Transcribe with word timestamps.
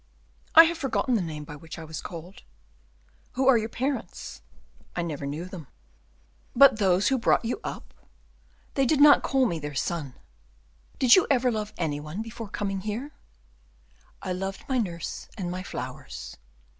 "I 0.55 0.63
have 0.63 0.79
forgotten 0.79 1.13
the 1.13 1.21
name 1.21 1.43
by 1.43 1.55
which 1.55 1.77
I 1.77 1.83
was 1.83 2.01
called." 2.01 2.41
"Who 3.33 3.47
are 3.47 3.55
your 3.59 3.69
parents?" 3.69 4.41
"I 4.95 5.03
never 5.03 5.27
knew 5.27 5.45
them." 5.45 5.67
"But 6.55 6.79
those 6.79 7.09
who 7.09 7.19
brought 7.19 7.45
you 7.45 7.61
up?" 7.63 7.93
"They 8.73 8.87
did 8.87 8.99
not 8.99 9.21
call 9.21 9.45
me 9.45 9.59
their 9.59 9.75
son." 9.75 10.15
"Did 10.97 11.15
you 11.15 11.27
ever 11.29 11.51
love 11.51 11.71
any 11.77 11.99
one 11.99 12.23
before 12.23 12.49
coming 12.49 12.81
here?" 12.81 13.11
"I 14.23 14.33
loved 14.33 14.65
my 14.67 14.79
nurse, 14.79 15.29
and 15.37 15.51
my 15.51 15.61
flowers." 15.61 16.35